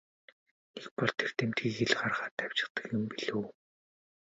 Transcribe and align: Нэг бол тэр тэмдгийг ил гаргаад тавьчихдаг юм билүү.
Нэг 0.75 0.85
бол 0.97 1.11
тэр 1.19 1.31
тэмдгийг 1.37 1.75
ил 1.85 1.93
гаргаад 2.01 2.33
тавьчихдаг 2.39 2.85
юм 2.97 3.03
билүү. 3.11 3.45